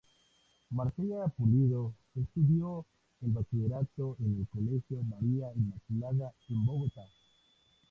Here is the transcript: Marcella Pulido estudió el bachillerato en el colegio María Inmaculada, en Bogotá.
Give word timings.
Marcella 0.71 1.27
Pulido 1.27 1.93
estudió 2.15 2.83
el 3.21 3.33
bachillerato 3.33 4.17
en 4.19 4.39
el 4.41 4.47
colegio 4.47 4.99
María 5.03 5.45
Inmaculada, 5.55 6.33
en 6.49 6.65
Bogotá. 6.65 7.03